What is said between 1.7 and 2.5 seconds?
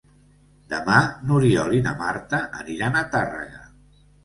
i na Marta